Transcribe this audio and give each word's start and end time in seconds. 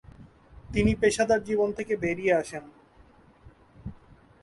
তিনি 0.73 0.91
পেশাদার 0.95 1.41
জীবন 1.43 1.69
থেকে 1.73 1.93
বেরিয়ে 1.95 2.33
আসেন। 2.33 2.63